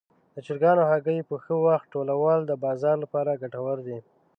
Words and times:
د 0.33 0.35
چرګانو 0.45 0.83
هګۍ 0.91 1.19
په 1.29 1.35
ښه 1.43 1.55
وخت 1.65 1.87
ټولول 1.93 2.39
د 2.45 2.51
بازار 2.63 2.95
لپاره 3.03 3.39
ګټور 3.41 3.77
دي. 3.87 3.97